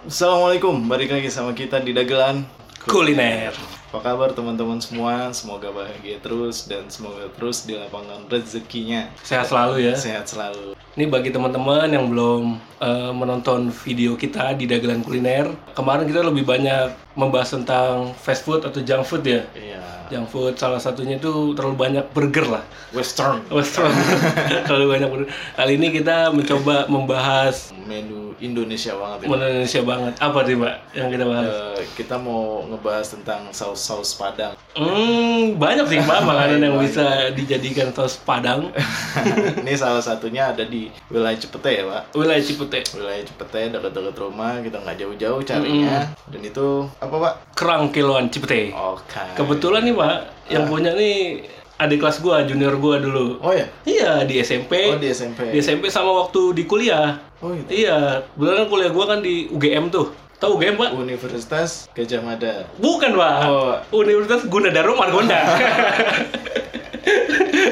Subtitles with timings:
[0.00, 2.48] Assalamualaikum, balik lagi sama kita di Dagelan
[2.88, 3.52] Kuliner.
[3.92, 5.28] Apa kabar teman-teman semua?
[5.36, 9.92] Semoga bahagia terus dan semoga terus di lapangan rezekinya Sehat selalu ya.
[9.92, 15.52] Sehat selalu Ini bagi teman-teman yang belum eh, menonton video kita di Dagelan Kuliner.
[15.76, 19.42] Kemarin kita lebih banyak membahas tentang fast food atau junk food ya.
[19.52, 22.64] Iya, Junk food salah satunya itu terlalu banyak burger lah.
[22.90, 23.90] western Western.
[24.66, 25.28] terlalu banyak burger.
[25.54, 30.12] Kali ini kita mencoba membahas Menu Indonesia banget ya Indonesia banget.
[30.18, 31.46] Apa nih, Mbak, yang kita bahas?
[31.50, 37.90] Eh, Kita mau ngebahas tentang saus-saus Padang Hmm, banyak sih, Mbak, makanan yang bisa dijadikan
[37.92, 38.70] saus Padang.
[39.62, 42.80] Ini salah satunya ada di wilayah Cepete ya Pak Wilayah Cipete.
[42.94, 47.34] Wilayah Cepete dekat-dekat rumah, kita nggak jauh-jauh carinya Dan itu apa Pak?
[47.58, 48.70] Kerang kiloan Cipete.
[48.70, 51.42] Oke Kebetulan nih pak, yang punya nih
[51.80, 53.42] adik kelas gua, junior gua dulu.
[53.42, 53.66] Oh ya?
[53.82, 54.94] Iya di SMP.
[54.94, 57.18] Oh di SMP Di SMP sama waktu di kuliah.
[57.42, 60.14] Oh gitu Iya, kebetulan kuliah gua kan di UGM tuh.
[60.38, 60.90] Tahu UGM pak?
[60.96, 63.36] Universitas Gajah Mada Bukan pak.
[63.50, 63.74] Oh.
[63.96, 65.40] Universitas Gunadarma Margonda.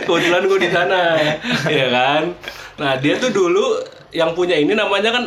[0.08, 1.02] kebetulan gua di sana,
[1.78, 2.22] ya kan.
[2.80, 3.78] Nah dia tuh dulu
[4.12, 5.24] yang punya ini namanya kan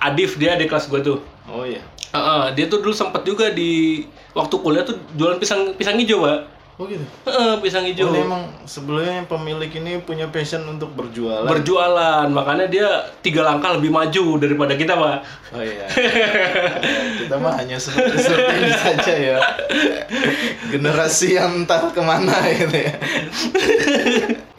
[0.00, 1.18] Adif dia adik kelas gua tuh.
[1.50, 4.02] Oh iya Heeh, dia tuh dulu sempat juga di
[4.34, 6.38] waktu kuliah tuh jualan pisang pisang hijau pak.
[6.74, 8.10] Oh gitu Heeh, pisang hijau.
[8.10, 11.46] Oh, emang sebelumnya pemilik ini punya passion untuk berjualan.
[11.46, 12.88] berjualan makanya dia
[13.22, 15.22] tiga langkah lebih maju daripada kita pak
[15.54, 15.86] oh iya.
[17.20, 19.38] Kita mah hanya seperti seperti ini saja ya.
[20.72, 22.94] Generasi yang entah ke mana gitu ya.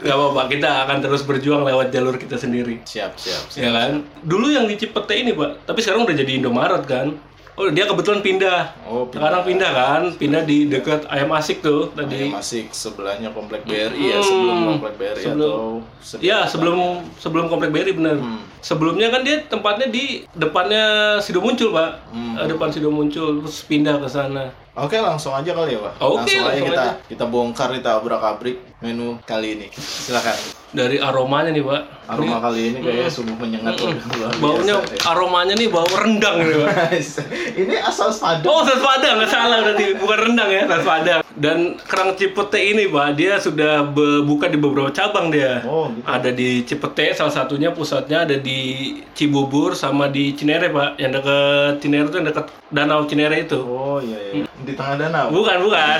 [0.00, 3.60] nggak apa-apa kita akan terus berjuang lewat jalur kita sendiri Siap, siap, siap.
[3.60, 7.14] ya kan dulu yang di Cipete ini pak tapi sekarang udah jadi Indomaret kan
[7.52, 9.20] oh dia kebetulan pindah Oh, pindah.
[9.20, 14.18] sekarang pindah kan pindah di dekat ayam asik tuh tadi masih sebelahnya komplek BRI ya,
[14.18, 15.24] sebelum komplek BRI Hmm.
[15.28, 16.78] Sebelum- atau Ya sebelum
[17.14, 18.16] sebelum komplek BRI bener.
[18.16, 18.40] Hmm.
[18.58, 20.84] Sebelumnya kan dia tempatnya di depannya
[21.18, 22.34] Sido Muncul pak, Hmm.
[22.34, 24.48] Eh, depan Sido Muncul terus pindah ke sana.
[24.78, 25.92] Oke, langsung aja kali ya, Pak.
[25.98, 26.92] Oke, langsung, aja langsung kita aja.
[27.10, 29.66] kita bongkar kita obrak-abrik menu kali ini.
[29.74, 30.38] Silakan.
[30.70, 35.02] Dari aromanya nih pak, Aroma kali ini kayaknya sungguh menyengat luar biasa baunya deh.
[35.02, 36.70] aromanya nih bau rendang nih pak.
[37.66, 38.46] ini asal Padang.
[38.46, 41.20] Oh, saus padang, nggak salah berarti bukan rendang ya, saus padang.
[41.40, 43.88] Dan kerang Cipete ini, Pak, dia sudah
[44.28, 45.64] buka di beberapa cabang dia.
[45.64, 46.04] Oh, gitu.
[46.04, 51.00] Ada di Cipete, salah satunya pusatnya ada di Cibubur sama di Cinere, Pak.
[51.00, 53.56] Yang dekat Cinere itu yang dekat Danau Cinere itu.
[53.56, 54.44] Oh iya iya.
[54.60, 55.32] Di tengah danau.
[55.32, 55.98] Bukan, bukan.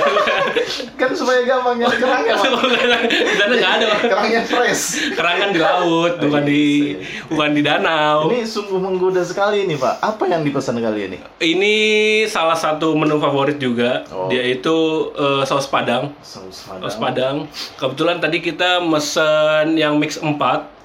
[1.00, 2.61] Kan supaya gampang nyari kerangnya, Pak.
[3.09, 4.00] di sana nggak ada, Pak.
[4.12, 4.84] Kerangnya fresh.
[5.17, 6.65] Kerang kan di laut, bukan di
[7.33, 8.29] bukan di danau.
[8.29, 10.05] Ini sungguh menggoda sekali ini, Pak.
[10.05, 11.19] Apa yang dipesan kali ini?
[11.41, 11.75] Ini
[12.29, 14.05] salah satu menu favorit juga.
[14.12, 14.29] Oh.
[14.29, 15.09] Dia itu
[15.43, 16.13] saus padang.
[16.21, 17.01] Saus Saus Padang.
[17.01, 17.37] Padang.
[17.77, 20.37] Kebetulan tadi kita mesen yang mix 4,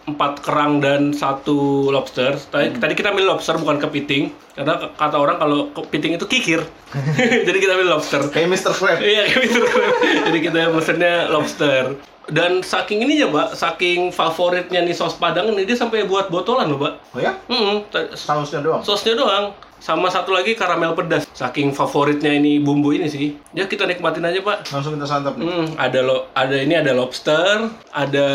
[0.06, 2.38] 4 kerang dan satu lobster.
[2.38, 4.30] Tadi, tadi kita milih lobster bukan kepiting.
[4.54, 6.62] Karena kata orang kalau kepiting itu kikir.
[7.48, 8.22] Jadi kita milih lobster.
[8.30, 8.72] Kayak Mr.
[8.72, 8.98] Crab.
[9.02, 9.68] Iya, kayak gitu.
[10.26, 11.98] Jadi kita mesennya lobster.
[12.26, 16.66] Dan saking ini ya, Pak, saking favoritnya nih saus Padang ini dia sampai buat botolan
[16.66, 16.94] loh, Pak.
[17.14, 17.38] Oh ya?
[17.46, 18.82] Hmm, ta- Sausnya doang.
[18.82, 19.54] Sosnya doang.
[19.86, 21.30] Sama satu lagi karamel pedas.
[21.30, 23.38] Saking favoritnya ini bumbu ini sih.
[23.54, 24.74] Ya kita nikmatin aja, Pak.
[24.74, 25.46] Langsung kita santap nih.
[25.46, 28.28] Hmm, ada lo, ada ini ada lobster, ada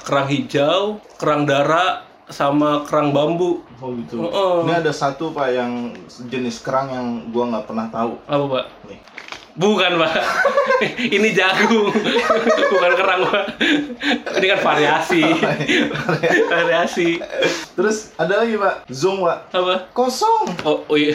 [0.00, 3.60] kerang hijau, kerang darah, sama kerang bambu.
[3.84, 4.24] Oh gitu.
[4.24, 4.54] Oh, oh.
[4.64, 5.92] Ini ada satu Pak yang
[6.24, 8.16] jenis kerang yang gua nggak pernah tahu.
[8.24, 8.64] Apa pak?
[8.88, 8.98] Nih.
[9.54, 10.10] Bukan pak,
[11.14, 11.86] ini jagung,
[12.74, 13.44] bukan kerang pak.
[14.34, 15.22] Ini kan variasi,
[16.52, 17.22] variasi.
[17.74, 19.54] Terus ada lagi Pak, zoom Pak.
[19.54, 19.94] Apa?
[19.94, 20.58] Kosong.
[20.66, 21.14] Oh, oh iya.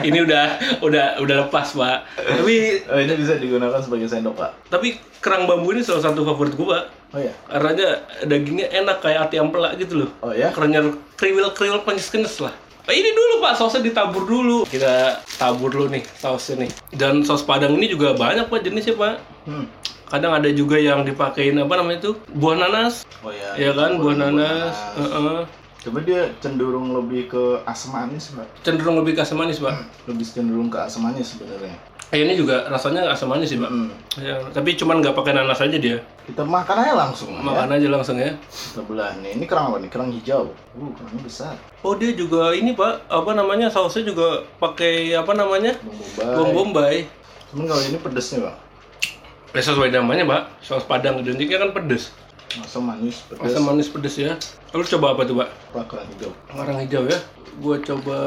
[0.00, 2.08] ini udah udah udah lepas pak.
[2.16, 2.54] Tapi
[2.88, 4.50] Oh, ini bisa digunakan sebagai sendok Pak.
[4.68, 6.84] tapi kerang bambu ini salah satu favorit gua pak.
[7.12, 7.32] Oh ya.
[7.48, 10.10] Karena dagingnya enak kayak ati ampela gitu loh.
[10.24, 10.52] Oh ya.
[10.56, 12.56] Kerenyar kriwil-kriwil penyes-kenyes lah.
[12.86, 14.62] Nah, ini dulu pak, sausnya ditabur dulu.
[14.62, 16.70] Kita tabur dulu nih sausnya nih.
[16.94, 19.18] Dan saus padang ini juga banyak pak jenisnya pak.
[19.42, 19.66] Hmm.
[20.06, 23.58] Kadang ada juga yang dipakein apa namanya itu buah nanas, Oh ya.
[23.58, 24.70] ya kan buah nanas.
[24.70, 25.02] nanas.
[25.02, 25.40] Heeh.
[25.82, 28.46] Coba dia cenderung lebih ke asam manis Pak.
[28.62, 29.86] Cenderung lebih ke asam manis pak.
[30.06, 31.74] Lebih cenderung ke asam manis sebenarnya.
[32.14, 33.66] Eh, ini juga rasanya asam manis sih pak.
[33.66, 33.90] Hmm.
[34.22, 35.98] Ya, tapi cuman nggak pakai nanas aja dia.
[36.22, 37.34] Kita makan aja langsung.
[37.34, 37.42] ya.
[37.42, 38.30] Makan aja langsung ya.
[38.46, 39.34] Kita belah nih.
[39.34, 39.90] Ini kerang apa nih?
[39.90, 40.54] Kerang hijau.
[40.78, 41.54] Uh, kerangnya besar.
[41.82, 45.74] Oh dia juga ini pak, apa namanya sausnya juga pakai apa namanya?
[46.14, 47.10] Bawang bombay.
[47.50, 48.54] Cuman kalau ini pedesnya Pak.
[49.54, 52.12] Ya sesuai namanya pak, saus padang identiknya kan pedes.
[52.56, 53.42] Asam manis, pedes.
[53.42, 54.32] Asam manis pedes ya.
[54.70, 55.48] Lalu coba apa tuh pak?
[55.90, 56.30] Kerang hijau.
[56.46, 57.18] Kerang hijau ya.
[57.58, 58.18] Gua coba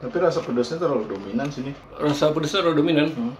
[0.00, 1.76] Tapi rasa pedesnya terlalu dominan sini.
[2.00, 3.12] rasa pedesnya rada dominan.
[3.12, 3.34] Hmm.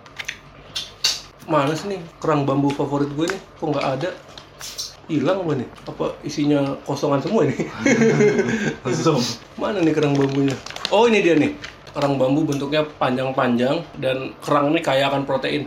[1.49, 3.41] Mana sih nih kerang bambu favorit gue nih?
[3.57, 4.11] Kok nggak ada?
[5.09, 5.69] Hilang apa nih?
[5.89, 7.65] Apa isinya kosongan semua ini?
[9.03, 9.25] Zoom.
[9.56, 10.53] Mana nih kerang bambunya?
[10.93, 11.56] Oh ini dia nih.
[11.91, 15.65] Kerang bambu bentuknya panjang-panjang dan kerang ini kaya akan protein.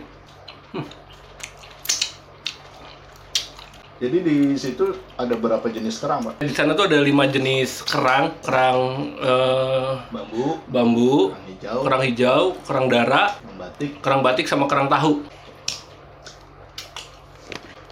[4.04, 6.44] Jadi di situ ada berapa jenis kerang, Pak?
[6.44, 12.42] Di sana tuh ada lima jenis kerang, kerang eh, Bambu, bambu, kerang hijau, kerang hijau,
[12.68, 13.90] kerang darah, kerang batik.
[14.04, 15.24] kerang batik sama kerang tahu.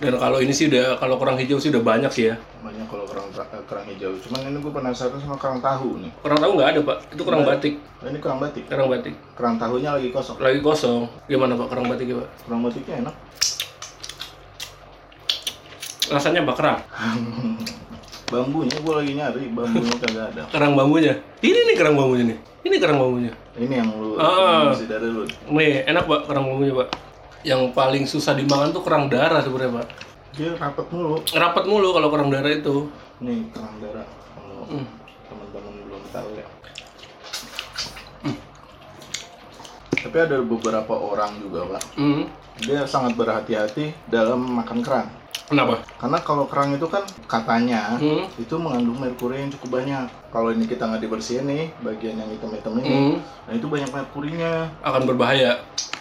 [0.05, 2.37] Dan kalau ini sih udah kalau kerang hijau sih udah banyak sih ya.
[2.61, 4.13] Banyak kalau kerang eh, kerang hijau.
[4.29, 6.13] Cuman ini gue penasaran sama kerang tahu nih.
[6.21, 7.75] Kerang tahu nggak ada pak, itu kerang batik.
[8.05, 8.65] Oh, ini kerang batik.
[8.69, 9.15] Kerang batik.
[9.33, 10.37] Kerang tahunya lagi kosong.
[10.45, 11.09] Lagi kosong.
[11.25, 12.29] Gimana pak kerang batiknya pak?
[12.45, 13.17] Kerang batiknya enak.
[16.13, 16.79] Rasanya apa kerang?
[18.33, 20.43] Bambunya gue lagi nyari, bambunya kagak ada.
[20.49, 21.21] Kerang bambunya.
[21.41, 22.39] Ini nih kerang bambunya nih.
[22.65, 23.33] Ini kerang bambunya.
[23.53, 24.73] Ini yang lu Ah.
[24.73, 25.29] masih dari lu.
[25.53, 26.89] Nih enak pak kerang bambunya pak.
[27.45, 29.87] Yang paling susah dimakan tuh kerang darah sebenarnya pak.
[30.33, 31.21] Dia rapat mulu.
[31.29, 32.89] Rapat mulu kalau kerang darah itu.
[33.21, 34.09] Nih kerang darah.
[34.09, 34.87] Kalau Hmm.
[35.29, 36.47] teman-teman belum tahu ya.
[40.03, 41.95] Tapi ada beberapa orang juga, Pak.
[41.95, 42.27] Hmm.
[42.59, 45.09] Dia sangat berhati-hati dalam makan kerang.
[45.51, 45.83] Kenapa?
[45.99, 48.25] Karena kalau kerang itu kan katanya Hmm.
[48.39, 50.07] itu mengandung merkuri yang cukup banyak.
[50.33, 53.17] Kalau ini kita nggak dibersihin nih, bagian yang hitam-hitam ini, Hmm.
[53.49, 54.71] nah itu banyak merkurinya.
[54.81, 55.61] Akan berbahaya.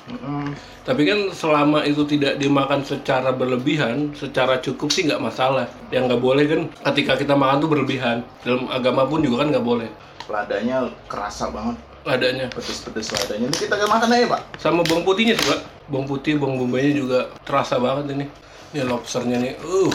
[0.09, 0.57] Mm-mm.
[0.81, 5.69] Tapi kan selama itu tidak dimakan secara berlebihan, secara cukup sih nggak masalah.
[5.93, 8.25] Yang nggak boleh kan ketika kita makan tuh berlebihan.
[8.41, 9.89] Dalam agama pun juga kan nggak boleh.
[10.25, 12.45] Ladanya kerasa banget, Adanya.
[12.49, 13.47] pedes-pedes ladanya.
[13.49, 14.41] Ini kita makan aja, Pak.
[14.57, 15.59] Sama bawang putihnya sih, Pak.
[15.91, 18.25] Bawang putih, bawang bombaynya juga terasa banget ini.
[18.73, 19.53] Ini lobsternya nih.
[19.61, 19.91] Uh,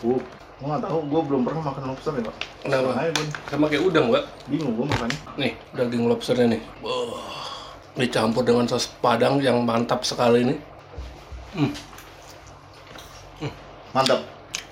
[0.00, 0.16] Uh,
[0.56, 2.36] gua nggak tahu, gua belum pernah makan lobster ya, Pak.
[2.64, 2.88] Kenapa?
[2.96, 4.24] Gua sama kayak udang, Pak.
[4.48, 5.18] bingung gua makannya.
[5.36, 6.62] Nih, daging lobsternya nih.
[6.80, 7.20] Wah.
[8.00, 10.56] Dicampur dengan saus padang yang mantap sekali ini.
[11.50, 11.74] Hmm,
[13.90, 14.22] Mantap,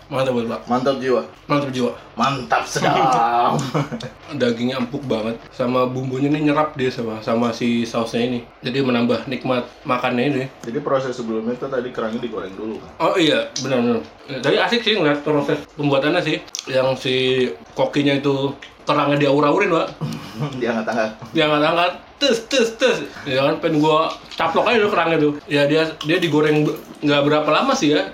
[0.09, 0.61] mantap banget, Pak.
[0.67, 1.23] mantap jiwa.
[1.45, 1.93] Mantap jiwa.
[2.17, 3.61] Mantap sedap.
[4.41, 9.25] dagingnya empuk banget sama bumbunya nih nyerap dia sama sama si sausnya ini jadi menambah
[9.25, 12.91] nikmat makannya ini Jadi proses sebelumnya itu tadi kerangnya digoreng dulu kan.
[13.09, 14.01] oh iya benar benar
[14.45, 16.37] tadi asik sih ngeliat proses pembuatannya sih
[16.69, 18.53] yang si kokinya itu
[18.85, 19.89] kerangnya diaur-aurin pak
[20.61, 21.11] Dia angkat-angkat.
[21.33, 25.33] dia nggak angkat tes tes tes ya kan pengen gua caplok aja tuh kerangnya tuh
[25.49, 26.69] ya dia dia digoreng
[27.01, 28.13] nggak berapa lama sih ya.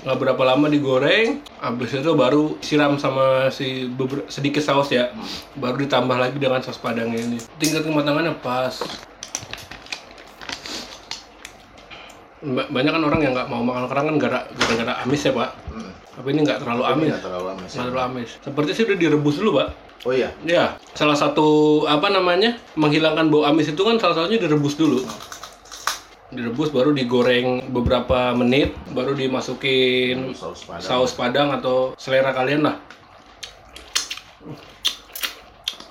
[0.00, 3.88] Nggak berapa lama digoreng habis itu baru siram sama si
[4.32, 5.12] sedikit saus ya.
[5.54, 7.38] Baru ditambah lagi dengan saus padangnya ini.
[7.60, 8.80] Tingkat kematangannya pas.
[12.42, 15.50] Ba- banyak kan orang yang nggak mau makan kerang kan gara- gara-gara amis ya pak.
[15.70, 15.92] Hmm.
[16.12, 17.08] tapi ini nggak terlalu amis.
[17.08, 17.70] nggak terlalu amis.
[17.72, 18.30] nggak terlalu amis.
[18.44, 19.68] Seperti sih udah direbus dulu pak.
[20.02, 20.34] Oh iya.
[20.42, 21.46] ya salah satu
[21.86, 25.06] apa namanya menghilangkan bau amis itu kan salah satunya direbus dulu
[26.32, 30.80] direbus baru digoreng beberapa menit baru dimasukin Saus padang.
[30.80, 32.80] saus padang atau selera kalian lah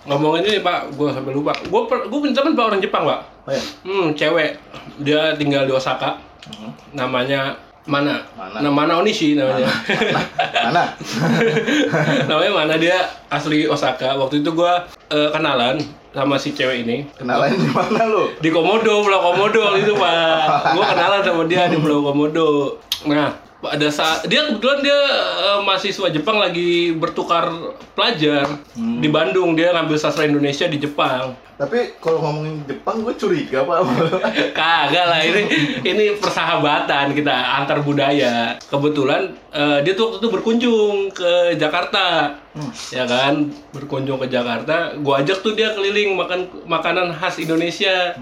[0.01, 3.49] ngomongin ini pak gue sampai lupa gue gue punya teman pak orang Jepang pak Oh
[3.49, 3.61] iya.
[3.81, 4.57] hmm cewek
[4.99, 6.73] dia tinggal di Osaka Hmm.
[6.91, 7.53] namanya
[7.85, 8.65] mana Mana.
[8.65, 10.21] Nah, mana Onishi namanya Mana?
[12.29, 13.09] namanya mana dia?
[13.31, 14.13] Asli Osaka.
[14.19, 15.81] Waktu itu gua eh, kenalan
[16.13, 17.07] sama si cewek ini.
[17.17, 18.29] Kenalan di mana lu?
[18.37, 20.45] di Komodo Pulau Komodo itu pak.
[20.77, 22.77] Gua kenalan sama dia di Pulau Komodo.
[23.07, 24.99] Nah pada saat dia kebetulan dia
[25.37, 31.93] eh, mahasiswa Jepang lagi bertukar pelajar di Bandung dia ngambil sastra Indonesia di Jepang Tapi
[32.01, 33.85] kalau ngomongin Jepang gue curiga pak.
[34.57, 35.45] Kagak lah ini
[35.85, 38.57] ini persahabatan kita antar budaya.
[38.65, 42.33] Kebetulan eh, dia tuh waktu itu berkunjung ke Jakarta.
[42.89, 48.17] Ya kan, berkunjung ke Jakarta, gua ajak tuh dia keliling makan makanan khas Indonesia.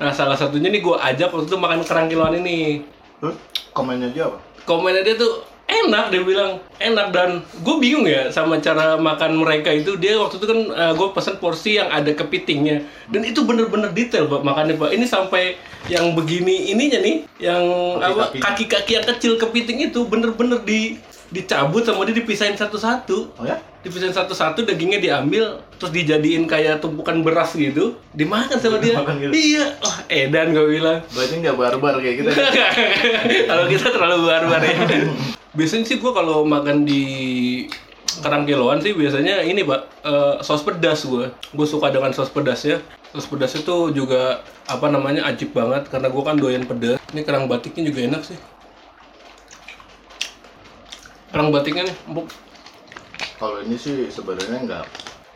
[0.00, 2.88] Nah, salah satunya nih gua ajak waktu itu makan kerang kiloan ini.
[3.20, 3.36] Terus
[3.78, 4.42] komennya dia apa?
[4.66, 9.70] Komennya dia tuh enak dia bilang enak dan gue bingung ya sama cara makan mereka
[9.70, 9.94] itu.
[10.00, 10.60] Dia waktu itu kan
[10.98, 12.82] gue pesen porsi yang ada kepitingnya.
[13.06, 14.90] Dan itu bener-bener detail pak makannya pak.
[14.90, 15.54] Ini sampai
[15.86, 17.62] yang begini ininya nih yang
[18.02, 23.36] apa kaki-kaki yang kecil kepiting itu bener-bener di dicabut sama dia dipisahin satu-satu.
[23.36, 23.60] Oh ya?
[23.88, 29.32] Dipisahin satu-satu dagingnya diambil terus dijadiin kayak tumpukan beras gitu dimakan sama dia gitu?
[29.32, 32.30] iya wah edan gue bilang Berarti nggak barbar kayak kita.
[33.50, 34.76] kalau kita terlalu barbar ya.
[35.58, 37.02] Biasanya sih gua kalau makan di
[38.18, 41.32] kerang kiloan sih biasanya ini pak eh, saus pedas gua.
[41.50, 42.78] Gue suka dengan saus pedasnya.
[43.10, 47.00] Saus pedas itu juga apa namanya ajib banget karena gua kan doyan pedas.
[47.10, 48.38] Ini kerang batiknya juga enak sih.
[51.32, 52.26] Kerang batiknya nih empuk.
[53.38, 54.84] Kalau ini sih sebenarnya nggak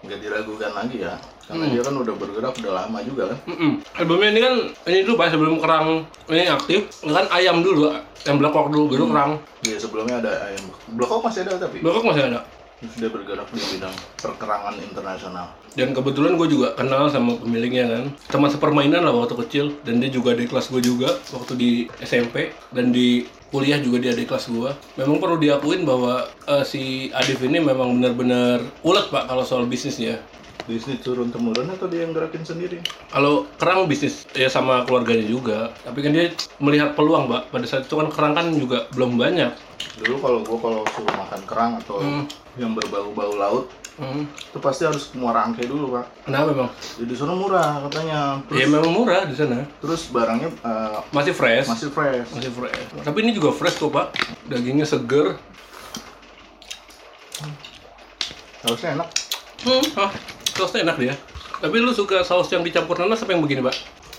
[0.03, 1.15] nggak diragukan lagi ya.
[1.47, 3.39] Karena dia kan udah bergerak udah lama juga kan.
[3.47, 3.73] Mm-mm.
[3.95, 4.55] Sebelumnya ini kan
[4.91, 5.87] ini dulu pak sebelum kerang
[6.31, 7.95] ini aktif ini kan ayam dulu
[8.27, 9.31] yang belakok dulu baru kerang.
[9.63, 10.65] Dia sebelumnya ada ayam.
[10.99, 11.79] Blokok masih ada tapi.
[11.83, 12.43] Belakok masih ada.
[12.83, 15.55] Dia bergerak di bidang perkerangan internasional.
[15.79, 18.05] Dan kebetulan gue juga kenal sama pemiliknya kan.
[18.27, 19.79] Teman sepermainan lah waktu kecil.
[19.87, 21.71] Dan dia juga di kelas gue juga waktu di
[22.03, 22.51] SMP.
[22.75, 24.71] Dan di kuliah juga dia di kelas gue.
[24.97, 26.83] Memang perlu diakuin bahwa eh, si
[27.13, 30.19] Adif ini memang benar-benar ulet pak kalau soal bisnisnya.
[30.63, 32.79] Bisnis turun temurun atau dia yang gerakin sendiri?
[33.11, 35.59] Kalau kerang bisnis ya sama keluarganya juga.
[35.83, 37.51] Tapi kan dia melihat peluang pak.
[37.51, 39.51] Pada saat itu kan kerang kan juga belum banyak.
[39.99, 42.25] Dulu kalau gua kalau suruh makan kerang atau Hmm.
[42.55, 44.25] yang berbau-bau laut, Hmm.
[44.25, 46.09] itu pasti harus ke Muarangke dulu pak.
[46.25, 46.71] Kenapa bang?
[46.97, 48.41] Jadi sana murah katanya.
[48.49, 49.69] Ya Terus, memang murah di sana.
[49.85, 51.69] terus barangnya eh, Masih fresh.
[51.69, 52.29] masih fresh.
[52.33, 53.05] Masih fresh.
[53.05, 54.17] Tapi ini juga fresh kok pak.
[54.49, 55.37] Dagingnya seger.
[58.63, 59.09] Harusnya enak.
[59.63, 60.11] Hmm, ah,
[60.55, 61.15] sausnya enak dia.
[61.63, 63.75] Tapi lu suka saus yang dicampur nanas apa yang begini, Pak?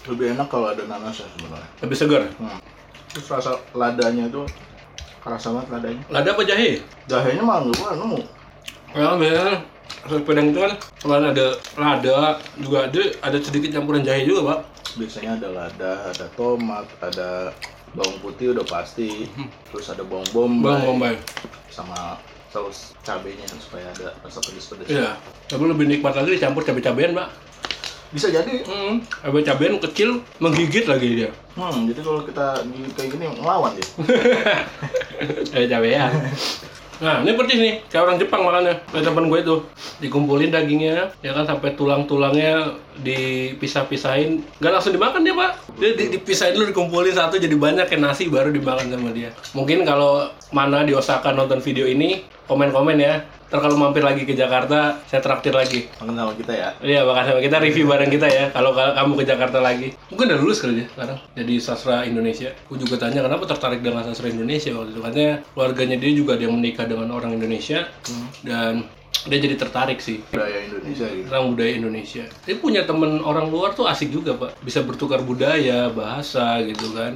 [0.07, 1.67] Lebih enak kalau ada nanasnya sebenarnya.
[1.83, 2.23] Lebih segar.
[2.39, 2.59] Hmm.
[3.11, 4.47] Terus rasa ladanya tuh
[5.19, 6.03] kerasa banget ladanya.
[6.07, 6.79] Lada apa jahe?
[7.07, 8.19] Jahenya malah nggak pernah nemu.
[8.93, 9.65] Ya, biasanya
[10.05, 11.45] saus padang itu kan selain ada
[11.81, 14.59] lada, juga ada ada sedikit campuran jahe juga, Pak.
[15.01, 17.49] Biasanya ada lada, ada tomat, ada
[17.97, 19.25] bawang putih udah pasti.
[19.73, 21.15] Terus ada bawang bombay, Bang Bombay.
[21.73, 22.21] sama
[22.53, 24.85] saus cabenya supaya ada rasa pedes-pedes.
[24.85, 25.17] Iya.
[25.49, 27.29] Tapi lebih nikmat lagi dicampur cabai-cabean, Pak.
[28.13, 28.61] Bisa jadi.
[28.69, 31.33] Hmm, cabai-cabean kecil menggigit lagi dia.
[31.57, 33.87] Hmm, jadi kalau kita gigit kayak gini ngelawan dia.
[35.49, 36.13] Cabai-cabean.
[37.03, 38.79] Nah, ini percis nih, kayak orang Jepang makannya.
[38.87, 39.55] Kayak temen gue itu.
[39.99, 44.39] Dikumpulin dagingnya, ya kan sampai tulang-tulangnya dipisah-pisahin.
[44.63, 45.51] Nggak langsung dimakan dia, Pak.
[45.83, 49.35] Dia di- dipisahin dulu, dikumpulin satu jadi banyak kayak nasi baru dimakan sama dia.
[49.51, 53.23] Mungkin kalau mana di Osaka nonton video ini, komen-komen ya.
[53.53, 55.85] Ntar kalau mampir lagi ke Jakarta, saya traktir lagi.
[56.01, 56.69] Makan sama kita ya.
[56.81, 58.45] Iya, bakal sama kita review bareng kita ya.
[58.49, 62.49] Kalau kalau kamu ke Jakarta lagi, mungkin udah lulus kali ya sekarang jadi sastra Indonesia.
[62.65, 65.01] Aku juga tanya kenapa tertarik dengan sastra Indonesia waktu itu.
[65.05, 67.85] Katanya keluarganya dia juga ada yang menikah dengan orang Indonesia
[68.41, 68.89] dan
[69.23, 71.25] dia jadi tertarik sih Budaya Indonesia gitu.
[71.31, 72.23] tentang budaya Indonesia.
[72.43, 77.15] Dia punya temen orang luar tuh asik juga pak, bisa bertukar budaya, bahasa gitu kan.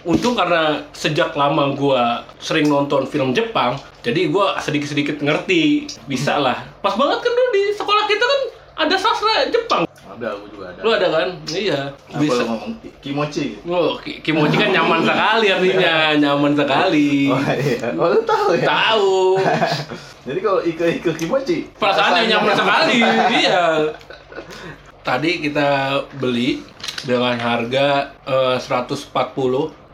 [0.00, 6.54] Untung karena sejak lama gua sering nonton film Jepang, jadi gua sedikit-sedikit ngerti, bisa lah.
[6.78, 8.40] Pas banget kan dulu di sekolah kita kan
[8.78, 9.82] ada sastra Jepang.
[10.08, 10.80] Ada, aku juga ada.
[10.82, 11.28] Lu ada kan?
[11.46, 11.80] Iya.
[12.10, 12.42] Apa Bisa.
[12.42, 13.46] ngomong ki- kimochi?
[13.62, 17.10] Oh, ki- kimochi kan nyaman sekali artinya, nyaman sekali.
[17.30, 17.88] Oh iya.
[17.94, 18.66] Oh lu tahu ya?
[18.66, 19.14] Tahu.
[20.30, 22.98] Jadi kalau ike ike kimochi Perasaannya nyaman sekali.
[23.42, 23.62] Iya.
[25.02, 25.68] Tadi kita
[26.18, 26.62] beli
[27.02, 29.14] dengan harga eh, 140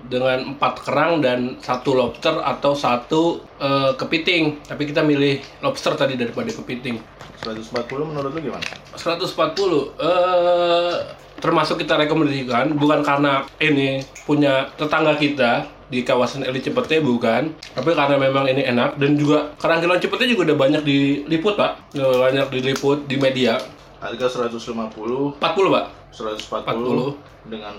[0.09, 3.23] dengan empat kerang dan satu lobster atau satu
[3.61, 4.65] eh, kepiting.
[4.69, 7.01] Tapi kita milih lobster tadi daripada kepiting.
[7.45, 8.65] 140 menurut lu gimana?
[8.97, 17.05] 140 eh termasuk kita rekomendasikan bukan karena ini punya tetangga kita di kawasan Elit Cipete
[17.05, 21.61] bukan tapi karena memang ini enak dan juga kerang kiloan Cipete juga udah banyak diliput
[21.61, 23.61] pak Udah banyak diliput di media
[24.01, 25.85] Harga 150, 40 pak
[26.17, 27.75] 140 dengan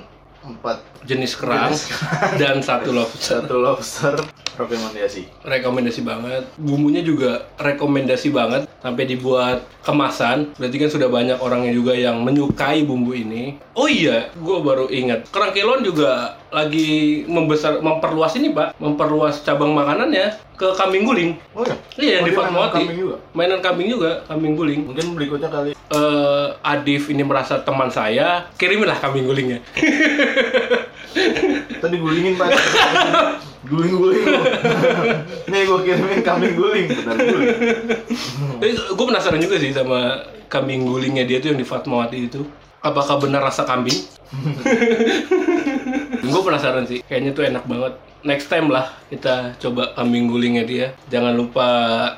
[0.46, 1.74] 4 jenis kerang
[2.38, 3.42] dan satu lobster.
[3.42, 4.16] Satu lobster.
[4.56, 5.44] Rekomendasi.
[5.44, 6.48] rekomendasi banget.
[6.56, 8.64] Bumbunya juga rekomendasi banget.
[8.80, 10.56] Sampai dibuat kemasan.
[10.56, 13.60] Berarti kan sudah banyak orangnya juga yang menyukai bumbu ini.
[13.76, 15.28] Oh iya gue baru ingat.
[15.28, 18.80] Kerang kelon juga lagi membesar memperluas ini pak.
[18.80, 21.76] Memperluas cabang makanannya ke kambing guling Oh ya?
[21.96, 23.16] iya yang Oh, di Fatmawati kambing juga?
[23.32, 28.98] mainan kambing juga kambing guling Mungkin berikutnya kali eh Adif ini merasa teman saya kiriminlah
[28.98, 29.60] kambing gulingnya
[31.76, 32.50] tadi gulingin pak.
[33.66, 34.22] Guling-guling.
[35.50, 37.50] Nih gua kirimin kambing guling, benar guling.
[38.70, 42.46] gue penasaran juga sih sama kambing gulingnya dia tuh yang di Fatmawati itu.
[42.80, 43.98] Apakah benar rasa kambing?
[46.30, 47.00] Gue penasaran sih.
[47.06, 47.94] Kayaknya tuh enak banget.
[48.26, 50.88] Next time lah kita coba kambing gulingnya dia.
[51.14, 51.70] Jangan lupa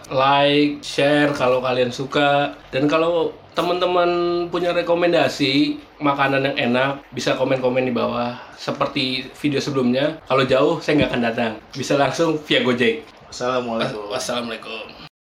[0.08, 2.56] like, share kalau kalian suka.
[2.72, 4.10] Dan kalau teman-teman
[4.48, 8.40] punya rekomendasi makanan yang enak, bisa komen-komen di bawah.
[8.56, 10.22] Seperti video sebelumnya.
[10.30, 11.52] Kalau jauh, saya nggak akan datang.
[11.76, 13.04] Bisa langsung via Gojek.
[13.28, 14.08] Assalamualaikum.
[14.08, 14.97] Wassalamualaikum.